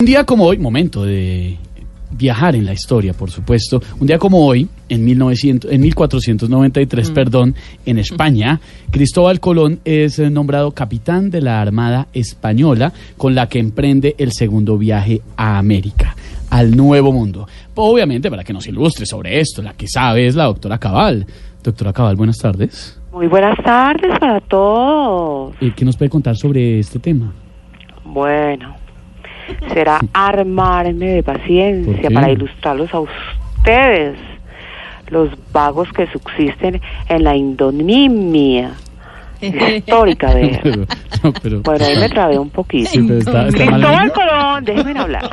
Un 0.00 0.06
día 0.06 0.24
como 0.24 0.46
hoy, 0.46 0.56
momento 0.56 1.04
de 1.04 1.58
viajar 2.12 2.56
en 2.56 2.64
la 2.64 2.72
historia, 2.72 3.12
por 3.12 3.30
supuesto. 3.30 3.82
Un 4.00 4.06
día 4.06 4.18
como 4.18 4.46
hoy, 4.46 4.66
en, 4.88 5.04
1900, 5.04 5.70
en 5.70 5.78
1493, 5.78 7.10
perdón, 7.10 7.54
en 7.84 7.98
España, 7.98 8.58
Cristóbal 8.90 9.40
Colón 9.40 9.80
es 9.84 10.18
eh, 10.18 10.30
nombrado 10.30 10.70
capitán 10.70 11.28
de 11.28 11.42
la 11.42 11.60
Armada 11.60 12.06
Española, 12.14 12.94
con 13.18 13.34
la 13.34 13.50
que 13.50 13.58
emprende 13.58 14.14
el 14.16 14.32
segundo 14.32 14.78
viaje 14.78 15.20
a 15.36 15.58
América, 15.58 16.16
al 16.48 16.74
Nuevo 16.74 17.12
Mundo. 17.12 17.46
Obviamente, 17.74 18.30
para 18.30 18.42
que 18.42 18.54
nos 18.54 18.66
ilustre 18.66 19.04
sobre 19.04 19.38
esto, 19.38 19.60
la 19.60 19.74
que 19.74 19.86
sabe 19.86 20.26
es 20.26 20.34
la 20.34 20.44
doctora 20.44 20.78
Cabal. 20.78 21.26
Doctora 21.62 21.92
Cabal, 21.92 22.16
buenas 22.16 22.38
tardes. 22.38 22.98
Muy 23.12 23.26
buenas 23.26 23.62
tardes 23.62 24.18
para 24.18 24.40
todos. 24.40 25.56
Eh, 25.60 25.74
¿Qué 25.76 25.84
nos 25.84 25.98
puede 25.98 26.08
contar 26.08 26.38
sobre 26.38 26.78
este 26.78 26.98
tema? 26.98 27.34
Bueno, 28.02 28.76
será 29.72 30.00
armarme 30.12 31.06
de 31.08 31.22
¿Por 31.22 31.34
paciencia 31.38 32.10
para 32.10 32.30
ilustrarlos 32.30 32.92
a 32.94 33.00
ustedes, 33.00 34.16
los 35.08 35.30
vagos 35.52 35.88
que 35.92 36.06
subsisten 36.08 36.80
en 37.08 37.24
la 37.24 37.36
indomimia 37.36 38.72
histórica 39.42 40.34
de... 40.34 40.60
Pero- 40.62 40.86
no, 41.22 41.32
pero- 41.42 41.60
Bueno, 41.62 41.84
ahí 41.84 41.96
me 41.98 42.08
trabé 42.08 42.38
un 42.38 42.48
poquito. 42.50 42.88
Sí, 42.90 42.98
está- 43.10 43.48
está 43.48 43.64
Cristóbal. 43.66 44.12
Colón, 44.12 44.64
déjenme 44.64 44.98
hablar. 45.00 45.30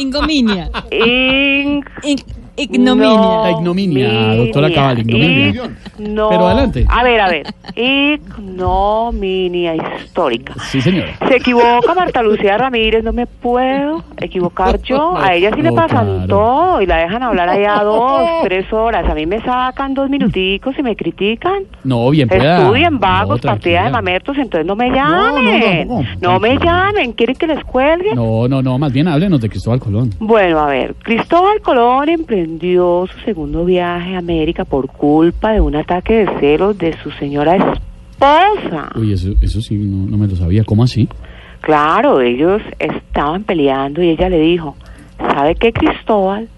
Ingominia. 0.00 0.70
In- 0.90 1.84
In- 2.02 2.18
ignominia. 2.56 3.40
La 3.42 3.50
ignominia, 3.52 4.34
doctora 4.36 4.72
Cabal, 4.72 4.98
ignominia. 5.00 5.62
No. 5.98 6.28
Pero 6.28 6.46
adelante. 6.48 6.84
A 6.88 7.02
ver, 7.02 7.20
a 7.20 7.28
ver. 7.28 7.46
Ignominia 7.76 9.74
histórica. 9.76 10.54
Sí, 10.70 10.80
señora. 10.80 11.14
Se 11.28 11.36
equivoca 11.36 11.94
Marta 11.94 12.22
Lucía 12.22 12.56
Ramírez, 12.58 13.02
no 13.04 13.12
me 13.12 13.26
puedo 13.26 14.02
equivocar 14.20 14.80
yo. 14.82 15.16
A 15.16 15.34
ella 15.34 15.50
sí 15.54 15.62
le 15.62 15.70
No, 15.70 15.74
pasan 15.76 16.06
claro. 16.06 16.26
todo 16.28 16.82
y 16.82 16.86
la 16.86 16.96
dejan 16.98 17.22
hablar 17.22 17.48
allá 17.48 17.82
dos, 17.82 18.22
tres 18.44 18.72
horas. 18.72 19.08
A 19.08 19.14
mí 19.14 19.26
me 19.26 19.40
sacan 19.42 19.94
dos 19.94 20.08
minuticos 20.10 20.74
y 20.78 20.82
me 20.82 20.96
critican. 20.96 21.64
No, 21.84 22.10
bien 22.10 22.28
pueda. 22.28 22.62
Estudien 22.62 22.98
vagos, 22.98 23.42
No, 23.42 23.50
partida 23.50 23.84
de 23.84 23.90
mamertos, 23.90 24.36
entonces 24.38 24.66
no 24.66 24.76
me 24.76 24.88
no, 24.90 24.96
llamen. 24.96 25.88
No 26.20 26.38
me 26.40 26.56
llamen, 26.58 27.12
¿quieren 27.12 27.36
que 27.36 27.46
les 27.46 27.62
cuelgue? 27.64 28.14
No, 28.14 28.48
no, 28.48 28.62
no, 28.62 28.78
más 28.78 28.92
bien 28.92 29.08
háblenos 29.08 29.40
de 29.40 29.48
Cristóbal 29.48 29.80
Colón. 29.80 30.10
Bueno, 30.18 30.58
a 30.60 30.66
ver, 30.66 30.94
Cristóbal 31.02 31.60
Colón 31.60 32.08
emprendió 32.44 33.06
su 33.10 33.18
segundo 33.20 33.64
viaje 33.64 34.14
a 34.14 34.18
América 34.18 34.64
por 34.66 34.86
culpa 34.88 35.52
de 35.52 35.60
un 35.62 35.74
ataque 35.76 36.26
de 36.26 36.38
celos 36.40 36.76
de 36.76 36.94
su 37.02 37.10
señora 37.12 37.56
esposa. 37.56 38.90
Uy, 38.96 39.12
eso, 39.14 39.30
eso 39.40 39.62
sí, 39.62 39.76
no, 39.76 40.06
no 40.10 40.18
me 40.18 40.26
lo 40.28 40.36
sabía. 40.36 40.62
¿Cómo 40.64 40.84
así? 40.84 41.08
Claro, 41.62 42.20
ellos 42.20 42.60
estaban 42.78 43.44
peleando 43.44 44.02
y 44.02 44.10
ella 44.10 44.28
le 44.28 44.38
dijo, 44.40 44.76
¿sabe 45.18 45.54
qué, 45.54 45.72
Cristóbal? 45.72 46.48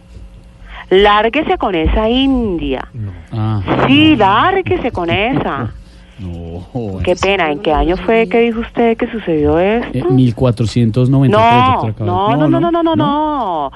Lárguese 0.91 1.57
con 1.57 1.75
esa 1.77 2.09
india. 2.09 2.89
Ah, 3.33 3.61
Sí, 3.87 4.17
lárguese 4.17 4.91
con 4.91 5.09
esa. 5.09 5.73
no. 6.19 6.99
Qué 7.05 7.15
pena, 7.17 7.51
¿en 7.53 7.59
qué 7.61 7.73
año 7.73 7.97
fue 7.97 8.27
que 8.29 8.41
dijo 8.41 8.61
usted 8.61 8.97
que 8.97 9.07
sucedió 9.11 9.59
esto? 9.59 9.99
Eh, 9.99 10.05
1493, 10.09 11.31
No, 11.31 11.73
doctora 11.73 11.93
Cabal. 11.95 12.07
no, 12.07 12.37
no, 12.37 12.49
no, 12.49 12.61
no, 12.61 12.71
no, 12.71 12.83
no, 12.83 12.97
no. 12.97 13.71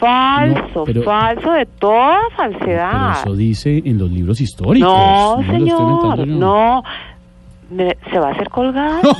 Falso, 0.00 0.84
No, 0.92 1.02
falso 1.02 1.52
de 1.52 1.66
toda 1.66 2.18
falsedad. 2.36 3.20
eso 3.20 3.36
dice 3.36 3.82
en 3.84 3.98
los 3.98 4.10
libros 4.10 4.40
históricos. 4.40 4.88
No, 4.90 5.36
señor, 5.46 6.26
no. 6.26 6.82
¿Se 8.10 8.18
va 8.18 8.28
a 8.28 8.32
hacer 8.32 8.48
colgar? 8.50 9.00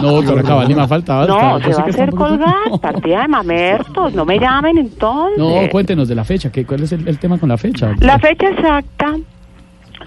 No, 0.00 0.12
doctora 0.12 0.42
Cabal, 0.42 0.68
ni 0.68 0.74
me 0.74 0.82
ha 0.82 0.88
faltado. 0.88 1.26
No, 1.26 1.58
se 1.60 1.70
va 1.74 1.82
a 1.82 1.86
hacer 1.86 2.10
colgar. 2.10 2.54
Partida 2.80 3.22
de 3.22 3.28
mamertos. 3.28 4.14
No 4.14 4.24
me 4.24 4.38
llamen 4.38 4.78
entonces. 4.78 5.38
No, 5.38 5.68
cuéntenos 5.70 6.08
de 6.08 6.14
la 6.14 6.24
fecha. 6.24 6.50
¿qué, 6.52 6.64
¿Cuál 6.64 6.82
es 6.84 6.92
el 6.92 7.18
tema 7.18 7.38
con 7.38 7.48
la 7.48 7.56
fecha? 7.58 7.94
La 8.00 8.18
fecha 8.18 8.48
exacta 8.50 9.16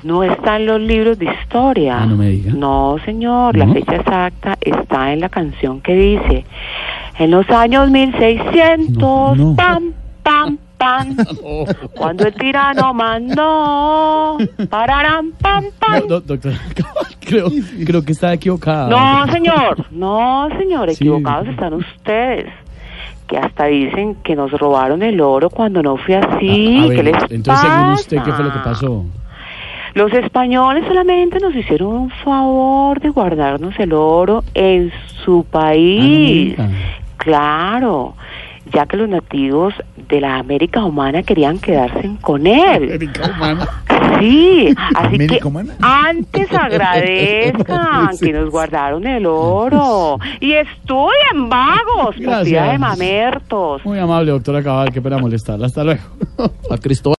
no 0.04 0.24
está 0.24 0.56
en 0.58 0.66
los 0.66 0.80
libros 0.82 1.18
de 1.20 1.26
historia. 1.26 2.00
Ah, 2.02 2.06
no 2.06 2.16
me 2.18 2.30
diga. 2.30 2.54
No, 2.54 2.98
señor. 3.06 3.56
La 3.58 3.68
fecha 3.68 3.96
exacta 3.96 4.58
está 4.62 5.14
en 5.14 5.20
la 5.20 5.30
canción 5.30 5.82
que 5.82 5.94
dice: 5.94 6.46
En 7.20 7.32
los 7.32 7.50
años 7.50 7.90
1600, 7.92 8.98
No, 8.98 9.36
no. 9.36 9.56
pam, 9.56 9.92
pam, 10.24 10.58
pam. 10.78 11.16
Cuando 11.96 12.26
el 12.26 12.34
tirano 12.34 12.94
mandó, 12.94 14.38
pararán, 14.70 15.32
pam, 15.40 15.66
pam. 15.80 16.00
No, 16.02 16.08
do- 16.08 16.22
doctora 16.22 16.58
creo, 17.20 17.48
creo 17.86 18.02
que 18.04 18.12
está 18.14 18.34
equivocada. 18.34 18.90
No, 18.90 19.32
señor, 19.32 19.86
no, 19.92 20.48
señor, 20.58 20.90
Sí. 20.90 20.96
equivocados 20.96 21.48
están 21.48 21.74
ustedes. 21.74 22.48
Que 23.28 23.38
hasta 23.38 23.66
dicen 23.68 24.16
que 24.24 24.36
nos 24.36 24.52
robaron 24.52 25.02
el 25.04 25.22
oro 25.22 25.50
cuando 25.50 25.82
no 25.82 25.96
fue 25.96 26.18
así. 26.18 26.80
A- 26.80 26.84
a 26.86 26.90
¿Qué 26.90 26.96
ver, 26.96 27.06
les 27.06 27.32
entonces, 27.32 27.62
según 27.70 27.90
usted, 27.94 28.24
¿qué 28.24 28.32
fue 28.34 28.44
lo 28.44 28.52
que 28.52 28.60
pasó? 28.60 29.06
Los 29.94 30.14
españoles 30.14 30.86
solamente 30.88 31.40
nos 31.40 31.54
hicieron 31.56 31.88
un 31.94 32.10
favor 32.10 33.00
de 33.02 33.10
guardarnos 33.10 33.78
el 33.80 33.92
oro 33.94 34.44
en 34.54 34.92
su 35.26 35.44
país. 35.50 36.56
Ah, 36.58 36.70
claro, 37.18 38.16
ya 38.74 38.86
que 38.86 38.96
los 38.98 39.10
nativos 39.10 39.74
de 40.08 40.22
la 40.22 40.38
América 40.38 40.84
humana 40.86 41.24
querían 41.24 41.60
quedarse 41.60 42.10
con 42.22 42.48
él. 42.48 42.84
América 42.84 43.32
humana. 43.36 43.68
Sí, 44.20 44.74
así 44.96 45.18
que 45.18 45.24
¿América 45.26 45.48
humana? 45.48 45.74
antes 45.82 46.54
agradezcan 46.54 48.18
que 48.22 48.32
nos 48.34 48.50
guardaron 48.50 49.06
el 49.08 49.26
oro 49.26 50.20
y 50.40 50.54
estudien 50.54 51.50
vagos, 51.50 52.16
Gracias. 52.18 52.72
de 52.72 52.78
mamertos. 52.78 53.84
Muy 53.86 54.00
amable, 54.00 54.32
doctora 54.32 54.64
Cabal, 54.64 54.92
qué 54.94 55.02
pena 55.02 55.18
molestarla. 55.18 55.66
Hasta 55.66 55.84
luego. 55.84 56.02
A 56.70 56.78
Cristóbal. 56.78 57.16